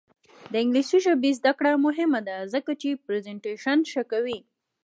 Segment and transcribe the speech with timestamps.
[0.51, 4.39] د انګلیسي ژبې زده کړه مهمه ده ځکه چې پریزنټیشن ښه کوي.